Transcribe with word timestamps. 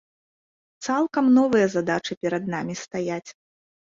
Цалкам 0.85 1.25
новыя 1.35 1.67
задачы 1.75 2.17
перад 2.25 2.43
намі 2.53 2.73
стаяць. 2.87 3.31